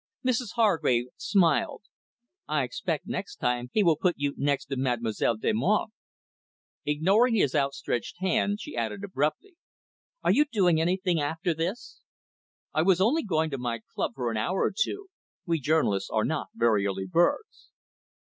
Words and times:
Mrs 0.25 0.53
Hargrave 0.55 1.09
smiled. 1.15 1.83
"I 2.47 2.63
expect 2.63 3.05
next 3.05 3.35
time 3.35 3.69
he 3.71 3.83
will 3.83 3.97
put 3.97 4.15
you 4.17 4.33
next 4.35 4.65
to 4.71 4.75
Mademoiselle 4.75 5.37
Delmonte." 5.37 5.91
Ignoring 6.87 7.35
his 7.35 7.53
outstretched 7.53 8.15
hand, 8.17 8.59
she 8.59 8.75
added 8.75 9.03
abruptly, 9.03 9.57
"Are 10.23 10.31
you 10.31 10.45
doing 10.45 10.81
anything 10.81 11.21
after 11.21 11.53
this?" 11.53 12.01
"I 12.73 12.81
was 12.81 12.99
only 12.99 13.21
going 13.21 13.49
on 13.49 13.51
to 13.51 13.57
my 13.59 13.81
club 13.93 14.13
for 14.15 14.31
an 14.31 14.37
hour 14.37 14.63
or 14.63 14.73
two. 14.75 15.05
We 15.45 15.59
journalists 15.59 16.09
are 16.09 16.25
not 16.25 16.47
very 16.55 16.87
early 16.87 17.05
birds." 17.05 17.69